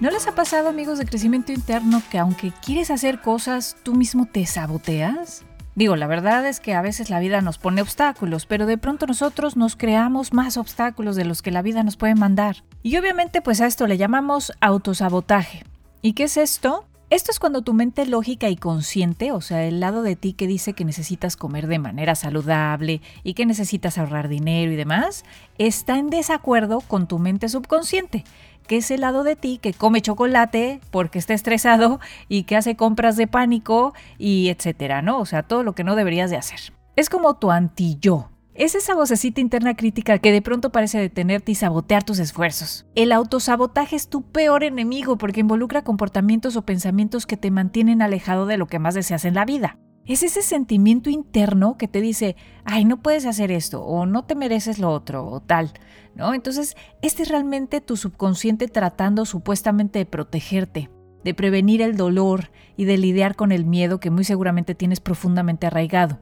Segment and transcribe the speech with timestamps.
[0.00, 4.24] ¿No les ha pasado, amigos de crecimiento interno, que aunque quieres hacer cosas, tú mismo
[4.24, 5.44] te saboteas?
[5.74, 9.06] Digo, la verdad es que a veces la vida nos pone obstáculos, pero de pronto
[9.06, 12.64] nosotros nos creamos más obstáculos de los que la vida nos puede mandar.
[12.82, 15.64] Y obviamente pues a esto le llamamos autosabotaje.
[16.00, 16.86] ¿Y qué es esto?
[17.10, 20.46] Esto es cuando tu mente lógica y consciente, o sea, el lado de ti que
[20.46, 25.24] dice que necesitas comer de manera saludable y que necesitas ahorrar dinero y demás,
[25.58, 28.22] está en desacuerdo con tu mente subconsciente,
[28.70, 32.76] que es el lado de ti que come chocolate porque está estresado y que hace
[32.76, 35.18] compras de pánico y etcétera, ¿no?
[35.18, 36.60] O sea, todo lo que no deberías de hacer.
[36.94, 41.56] Es como tu anti-yo, es esa vocecita interna crítica que de pronto parece detenerte y
[41.56, 42.86] sabotear tus esfuerzos.
[42.94, 48.46] El autosabotaje es tu peor enemigo porque involucra comportamientos o pensamientos que te mantienen alejado
[48.46, 49.78] de lo que más deseas en la vida.
[50.06, 54.34] Es ese sentimiento interno que te dice, ay, no puedes hacer esto, o no te
[54.34, 55.72] mereces lo otro, o tal,
[56.14, 56.34] ¿no?
[56.34, 60.90] Entonces, este es realmente tu subconsciente tratando supuestamente de protegerte,
[61.22, 65.66] de prevenir el dolor y de lidiar con el miedo que muy seguramente tienes profundamente
[65.66, 66.18] arraigado.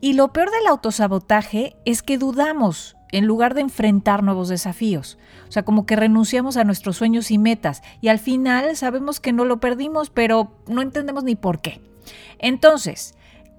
[0.00, 5.16] Y lo peor del autosabotaje es que dudamos en lugar de enfrentar nuevos desafíos.
[5.48, 9.32] O sea, como que renunciamos a nuestros sueños y metas y al final sabemos que
[9.32, 11.80] no lo perdimos, pero no entendemos ni por qué.
[12.38, 13.14] Entonces,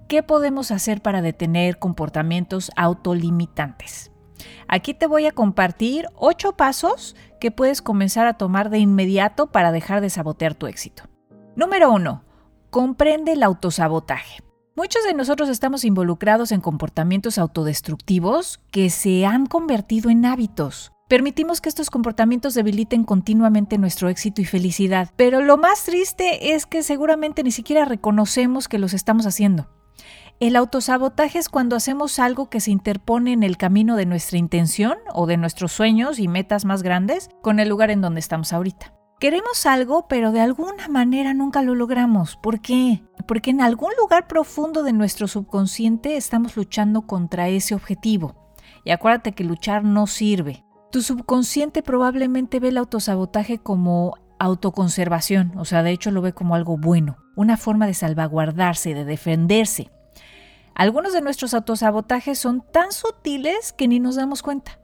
[0.08, 4.12] ¿qué podemos hacer para detener comportamientos autolimitantes?
[4.68, 9.72] Aquí te voy a compartir ocho pasos que puedes comenzar a tomar de inmediato para
[9.72, 11.04] dejar de sabotear tu éxito.
[11.56, 12.24] Número uno,
[12.70, 14.44] comprende el autosabotaje.
[14.76, 20.92] Muchos de nosotros estamos involucrados en comportamientos autodestructivos que se han convertido en hábitos.
[21.08, 26.66] Permitimos que estos comportamientos debiliten continuamente nuestro éxito y felicidad, pero lo más triste es
[26.66, 29.70] que seguramente ni siquiera reconocemos que los estamos haciendo.
[30.42, 34.98] El autosabotaje es cuando hacemos algo que se interpone en el camino de nuestra intención
[35.14, 38.94] o de nuestros sueños y metas más grandes con el lugar en donde estamos ahorita.
[39.18, 42.36] Queremos algo, pero de alguna manera nunca lo logramos.
[42.36, 43.02] ¿Por qué?
[43.28, 48.36] Porque en algún lugar profundo de nuestro subconsciente estamos luchando contra ese objetivo.
[48.84, 50.67] Y acuérdate que luchar no sirve.
[50.92, 56.56] Tu subconsciente probablemente ve el autosabotaje como autoconservación, o sea, de hecho lo ve como
[56.56, 59.92] algo bueno, una forma de salvaguardarse, de defenderse.
[60.76, 64.80] Algunos de nuestros autosabotajes son tan sutiles que ni nos damos cuenta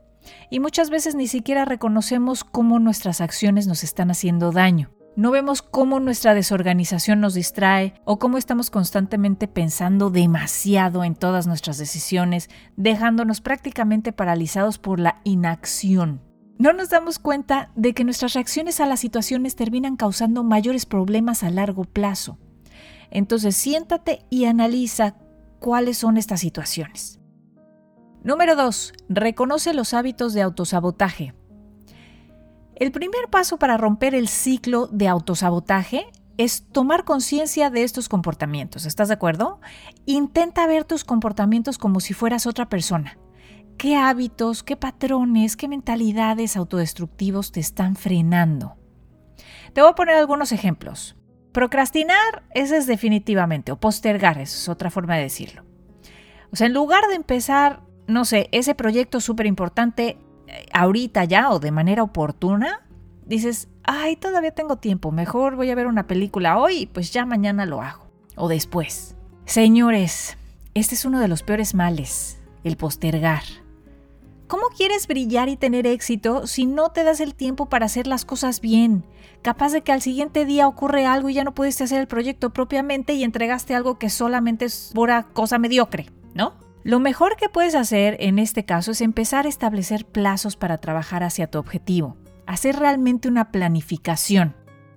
[0.50, 4.93] y muchas veces ni siquiera reconocemos cómo nuestras acciones nos están haciendo daño.
[5.16, 11.46] No vemos cómo nuestra desorganización nos distrae o cómo estamos constantemente pensando demasiado en todas
[11.46, 16.20] nuestras decisiones, dejándonos prácticamente paralizados por la inacción.
[16.58, 21.44] No nos damos cuenta de que nuestras reacciones a las situaciones terminan causando mayores problemas
[21.44, 22.38] a largo plazo.
[23.10, 25.16] Entonces siéntate y analiza
[25.60, 27.20] cuáles son estas situaciones.
[28.24, 28.94] Número 2.
[29.08, 31.34] Reconoce los hábitos de autosabotaje.
[32.76, 36.06] El primer paso para romper el ciclo de autosabotaje
[36.38, 38.86] es tomar conciencia de estos comportamientos.
[38.86, 39.60] ¿Estás de acuerdo?
[40.06, 43.16] Intenta ver tus comportamientos como si fueras otra persona.
[43.78, 48.76] ¿Qué hábitos, qué patrones, qué mentalidades autodestructivos te están frenando?
[49.72, 51.16] Te voy a poner algunos ejemplos.
[51.52, 55.64] Procrastinar, ese es definitivamente, o postergar, eso es otra forma de decirlo.
[56.52, 60.18] O sea, en lugar de empezar no sé, ese proyecto súper importante
[60.72, 62.86] ahorita ya o de manera oportuna,
[63.26, 67.66] dices, ay, todavía tengo tiempo, mejor voy a ver una película hoy pues ya mañana
[67.66, 68.04] lo hago.
[68.36, 69.16] O después.
[69.44, 70.36] Señores,
[70.74, 73.42] este es uno de los peores males, el postergar.
[74.46, 78.24] ¿Cómo quieres brillar y tener éxito si no te das el tiempo para hacer las
[78.24, 79.04] cosas bien?
[79.42, 82.50] Capaz de que al siguiente día ocurre algo y ya no pudiste hacer el proyecto
[82.50, 86.54] propiamente y entregaste algo que solamente es pura cosa mediocre, ¿no?
[86.84, 91.22] Lo mejor que puedes hacer en este caso es empezar a establecer plazos para trabajar
[91.22, 94.54] hacia tu objetivo, hacer realmente una planificación.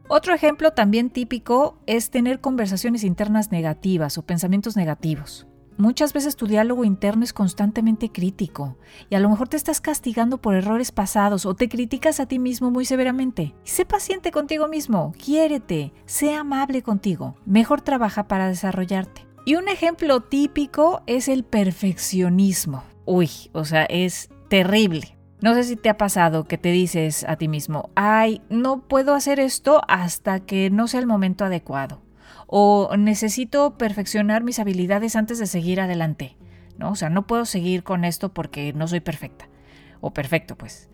[0.10, 5.48] Otro ejemplo también típico es tener conversaciones internas negativas o pensamientos negativos.
[5.78, 8.78] Muchas veces tu diálogo interno es constantemente crítico
[9.10, 12.38] y a lo mejor te estás castigando por errores pasados o te criticas a ti
[12.38, 13.56] mismo muy severamente.
[13.64, 19.27] Sé paciente contigo mismo, quiérete, sé amable contigo, mejor trabaja para desarrollarte.
[19.48, 22.84] Y un ejemplo típico es el perfeccionismo.
[23.06, 25.16] Uy, o sea, es terrible.
[25.40, 29.14] No sé si te ha pasado que te dices a ti mismo, ay, no puedo
[29.14, 32.02] hacer esto hasta que no sea el momento adecuado.
[32.46, 36.36] O necesito perfeccionar mis habilidades antes de seguir adelante.
[36.78, 36.92] ¿no?
[36.92, 39.48] O sea, no puedo seguir con esto porque no soy perfecta.
[40.02, 40.90] O perfecto, pues.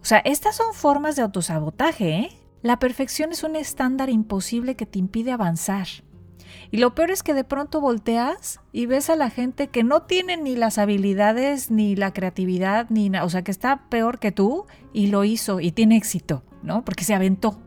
[0.00, 2.30] O sea, estas son formas de autosabotaje, ¿eh?
[2.62, 5.88] La perfección es un estándar imposible que te impide avanzar.
[6.70, 10.02] Y lo peor es que de pronto volteas y ves a la gente que no
[10.02, 14.66] tiene ni las habilidades, ni la creatividad, ni o sea, que está peor que tú
[14.92, 16.84] y lo hizo y tiene éxito, ¿no?
[16.84, 17.60] Porque se aventó.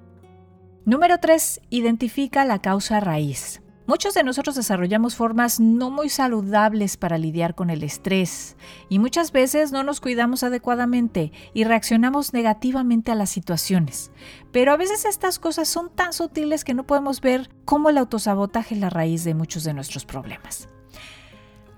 [0.85, 1.61] Número 3.
[1.69, 3.61] Identifica la causa raíz.
[3.87, 8.57] Muchos de nosotros desarrollamos formas no muy saludables para lidiar con el estrés
[8.89, 14.11] y muchas veces no nos cuidamos adecuadamente y reaccionamos negativamente a las situaciones.
[14.51, 18.73] Pero a veces estas cosas son tan sutiles que no podemos ver cómo el autosabotaje
[18.73, 20.67] es la raíz de muchos de nuestros problemas.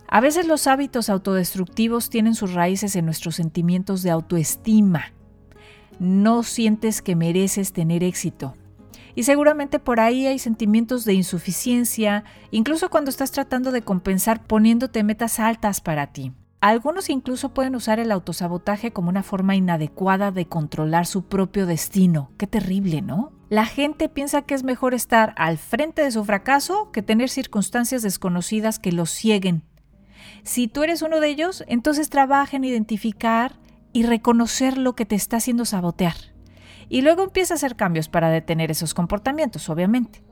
[0.07, 5.11] A veces los hábitos autodestructivos tienen sus raíces en nuestros sentimientos de autoestima.
[5.99, 8.55] No sientes que mereces tener éxito
[9.17, 15.01] y seguramente por ahí hay sentimientos de insuficiencia, incluso cuando estás tratando de compensar poniéndote
[15.01, 16.33] metas altas para ti.
[16.61, 22.29] Algunos incluso pueden usar el autosabotaje como una forma inadecuada de controlar su propio destino.
[22.37, 23.31] Qué terrible, ¿no?
[23.49, 28.03] La gente piensa que es mejor estar al frente de su fracaso que tener circunstancias
[28.03, 29.63] desconocidas que los cieguen.
[30.43, 33.57] Si tú eres uno de ellos, entonces trabaja en identificar
[33.93, 36.36] y reconocer lo que te está haciendo sabotear
[36.89, 40.23] y luego empieza a hacer cambios para detener esos comportamientos, obviamente.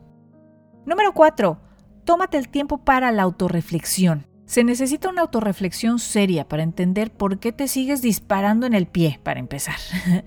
[0.86, 1.60] Número 4.
[2.04, 4.28] Tómate el tiempo para la autorreflexión.
[4.46, 9.20] Se necesita una autorreflexión seria para entender por qué te sigues disparando en el pie,
[9.24, 9.76] para empezar.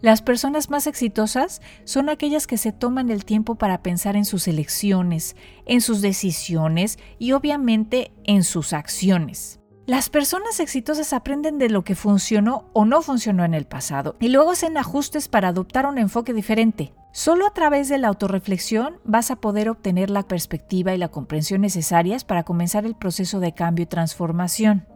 [0.00, 4.48] Las personas más exitosas son aquellas que se toman el tiempo para pensar en sus
[4.48, 9.61] elecciones, en sus decisiones y obviamente en sus acciones.
[9.84, 14.28] Las personas exitosas aprenden de lo que funcionó o no funcionó en el pasado y
[14.28, 16.94] luego hacen ajustes para adoptar un enfoque diferente.
[17.10, 21.62] Solo a través de la autorreflexión vas a poder obtener la perspectiva y la comprensión
[21.62, 24.86] necesarias para comenzar el proceso de cambio y transformación.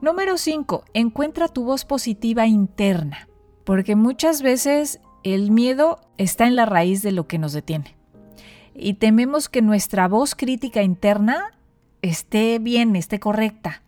[0.00, 0.84] Número 5.
[0.92, 3.28] Encuentra tu voz positiva interna,
[3.64, 7.96] porque muchas veces el miedo está en la raíz de lo que nos detiene.
[8.74, 11.55] Y tememos que nuestra voz crítica interna
[12.08, 13.82] esté bien, esté correcta.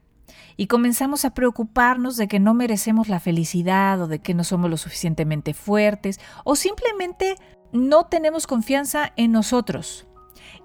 [0.56, 4.68] Y comenzamos a preocuparnos de que no merecemos la felicidad o de que no somos
[4.68, 7.36] lo suficientemente fuertes o simplemente
[7.72, 10.06] no tenemos confianza en nosotros.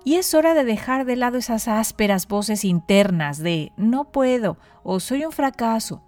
[0.04, 5.00] Y es hora de dejar de lado esas ásperas voces internas de no puedo o
[5.00, 6.04] soy un fracaso.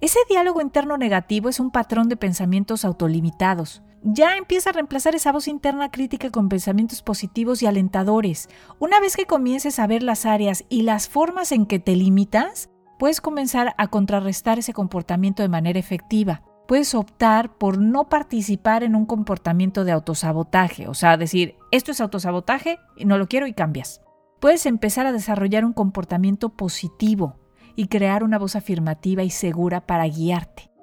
[0.00, 5.32] Ese diálogo interno negativo es un patrón de pensamientos autolimitados ya empieza a reemplazar esa
[5.32, 8.50] voz interna crítica con pensamientos positivos y alentadores.
[8.78, 12.68] Una vez que comiences a ver las áreas y las formas en que te limitas,
[12.98, 16.42] puedes comenzar a contrarrestar ese comportamiento de manera efectiva.
[16.68, 22.00] Puedes optar por no participar en un comportamiento de autosabotaje, o sea, decir, esto es
[22.00, 24.02] autosabotaje, no lo quiero y cambias.
[24.38, 27.38] Puedes empezar a desarrollar un comportamiento positivo
[27.74, 30.73] y crear una voz afirmativa y segura para guiarte.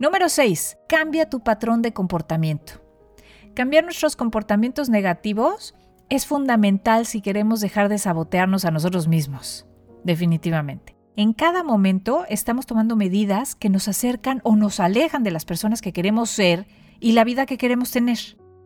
[0.00, 0.78] Número 6.
[0.88, 2.74] Cambia tu patrón de comportamiento.
[3.54, 5.74] Cambiar nuestros comportamientos negativos
[6.08, 9.66] es fundamental si queremos dejar de sabotearnos a nosotros mismos.
[10.04, 10.96] Definitivamente.
[11.16, 15.82] En cada momento estamos tomando medidas que nos acercan o nos alejan de las personas
[15.82, 16.68] que queremos ser
[17.00, 18.18] y la vida que queremos tener.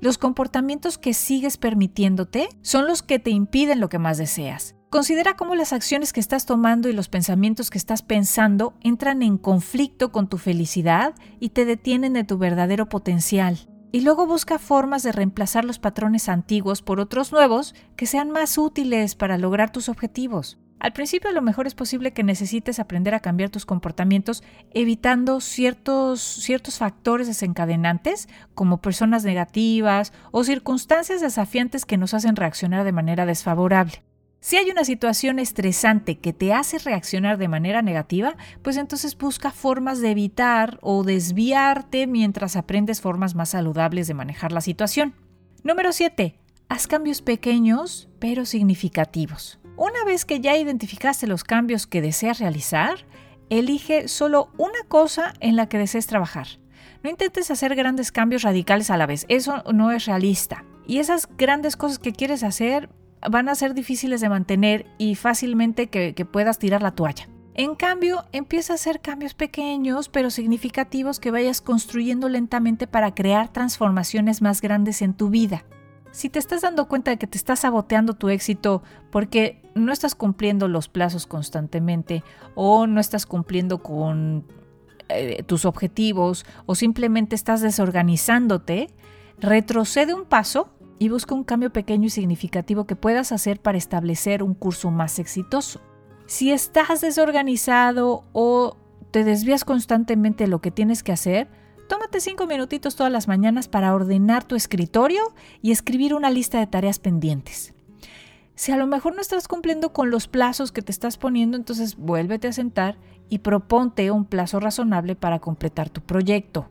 [0.02, 4.76] Los comportamientos que sigues permitiéndote son los que te impiden lo que más deseas.
[4.92, 9.38] Considera cómo las acciones que estás tomando y los pensamientos que estás pensando entran en
[9.38, 13.58] conflicto con tu felicidad y te detienen de tu verdadero potencial.
[13.90, 18.58] Y luego busca formas de reemplazar los patrones antiguos por otros nuevos que sean más
[18.58, 20.58] útiles para lograr tus objetivos.
[20.78, 24.42] Al principio lo mejor es posible que necesites aprender a cambiar tus comportamientos
[24.74, 32.84] evitando ciertos, ciertos factores desencadenantes como personas negativas o circunstancias desafiantes que nos hacen reaccionar
[32.84, 34.02] de manera desfavorable.
[34.44, 39.52] Si hay una situación estresante que te hace reaccionar de manera negativa, pues entonces busca
[39.52, 45.14] formas de evitar o desviarte mientras aprendes formas más saludables de manejar la situación.
[45.62, 46.34] Número 7.
[46.68, 49.60] Haz cambios pequeños pero significativos.
[49.76, 53.06] Una vez que ya identificaste los cambios que deseas realizar,
[53.48, 56.48] elige solo una cosa en la que desees trabajar.
[57.04, 60.64] No intentes hacer grandes cambios radicales a la vez, eso no es realista.
[60.84, 62.88] Y esas grandes cosas que quieres hacer
[63.30, 67.28] van a ser difíciles de mantener y fácilmente que, puedas tirar la toalla.
[67.54, 73.52] En cambio, empieza a hacer cambios pequeños pero significativos que vayas construyendo lentamente para crear
[73.52, 75.64] transformaciones más grandes en tu vida.
[76.12, 80.14] Si te estás dando cuenta de que te estás saboteando tu éxito porque no estás
[80.14, 82.22] cumpliendo los plazos constantemente
[82.54, 84.44] o no estás cumpliendo con
[85.08, 88.88] eh, tus objetivos o simplemente estás desorganizándote,
[89.38, 90.70] retrocede un paso
[91.02, 95.18] y busca un cambio pequeño y significativo que puedas hacer para establecer un curso más
[95.18, 95.80] exitoso.
[96.26, 98.76] Si estás desorganizado o
[99.10, 101.48] te desvías constantemente de lo que tienes que hacer,
[101.88, 106.68] tómate cinco minutitos todas las mañanas para ordenar tu escritorio y escribir una lista de
[106.68, 107.74] tareas pendientes.
[108.54, 111.96] Si a lo mejor no estás cumpliendo con los plazos que te estás poniendo, entonces
[111.96, 112.96] vuélvete a sentar
[113.28, 116.70] y proponte un plazo razonable para completar tu proyecto.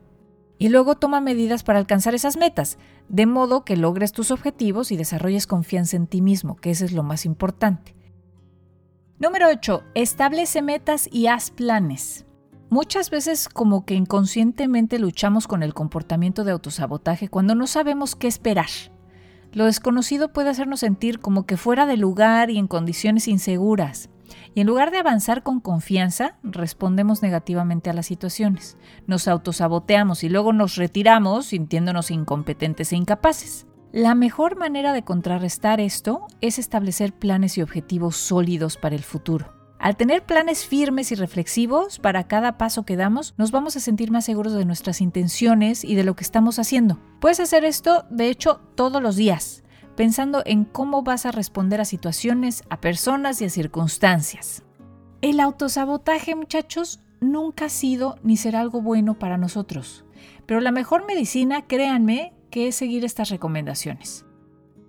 [0.62, 2.78] Y luego toma medidas para alcanzar esas metas,
[3.10, 6.92] de modo que logres tus objetivos y desarrolles confianza en ti mismo, que eso es
[6.92, 7.96] lo más importante.
[9.18, 9.82] Número 8.
[9.96, 12.28] Establece metas y haz planes.
[12.70, 18.28] Muchas veces como que inconscientemente luchamos con el comportamiento de autosabotaje cuando no sabemos qué
[18.28, 18.70] esperar.
[19.54, 24.11] Lo desconocido puede hacernos sentir como que fuera de lugar y en condiciones inseguras.
[24.54, 28.78] Y en lugar de avanzar con confianza, respondemos negativamente a las situaciones.
[29.08, 33.68] Nos autosaboteamos y luego nos retiramos sintiéndonos incompetentes e incapaces.
[33.92, 39.54] La mejor manera de contrarrestar esto es establecer planes y objetivos sólidos para el futuro.
[39.82, 44.12] Al tener planes firmes y reflexivos para cada paso que damos, nos vamos a sentir
[44.12, 47.00] más seguros de nuestras intenciones y de lo que estamos haciendo.
[47.20, 49.61] Puedes hacer esto, de hecho, todos los días,
[49.96, 54.64] pensando en cómo vas a responder a situaciones, a personas y a circunstancias.
[55.22, 60.04] El autosabotaje, muchachos, nunca ha sido ni será algo bueno para nosotros.
[60.46, 64.26] Pero la mejor medicina, créanme, que es seguir estas recomendaciones.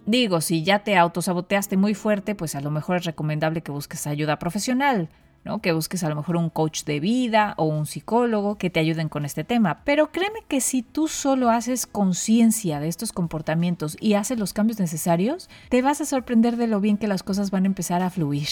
[0.04, 4.06] Digo, si ya te autosaboteaste muy fuerte, pues a lo mejor es recomendable que busques
[4.06, 5.08] ayuda profesional,
[5.44, 5.60] ¿no?
[5.60, 9.08] Que busques a lo mejor un coach de vida o un psicólogo que te ayuden
[9.08, 9.82] con este tema.
[9.84, 14.78] Pero créeme que si tú solo haces conciencia de estos comportamientos y haces los cambios
[14.78, 18.10] necesarios, te vas a sorprender de lo bien que las cosas van a empezar a
[18.10, 18.48] fluir.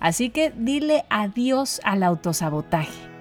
[0.00, 3.11] Así que dile adiós al autosabotaje.